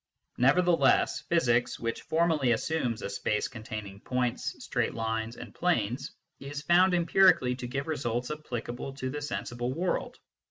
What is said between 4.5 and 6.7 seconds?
straight lines, and planes, is